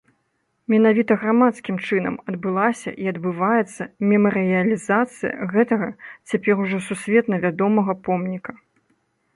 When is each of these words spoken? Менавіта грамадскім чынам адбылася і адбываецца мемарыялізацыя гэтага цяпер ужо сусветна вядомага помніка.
Менавіта 0.73 1.17
грамадскім 1.23 1.75
чынам 1.89 2.15
адбылася 2.31 2.91
і 3.03 3.09
адбываецца 3.13 3.83
мемарыялізацыя 4.13 5.33
гэтага 5.53 5.87
цяпер 6.33 6.53
ужо 6.67 6.77
сусветна 6.89 7.35
вядомага 7.47 7.93
помніка. 8.11 8.51